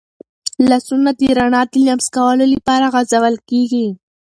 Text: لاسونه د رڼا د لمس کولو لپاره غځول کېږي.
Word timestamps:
لاسونه 0.69 1.09
د 1.19 1.21
رڼا 1.37 1.61
د 1.71 1.73
لمس 1.85 2.07
کولو 2.15 2.45
لپاره 2.53 2.85
غځول 2.95 3.35
کېږي. 3.49 3.87